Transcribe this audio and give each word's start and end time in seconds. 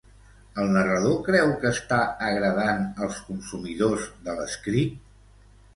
El 0.61 0.71
narrador 0.75 1.19
creu 1.27 1.51
que 1.65 1.73
està 1.77 2.01
agradant 2.31 2.83
als 3.09 3.21
consumidors 3.29 4.13
de 4.29 4.41
l'escrit? 4.41 4.99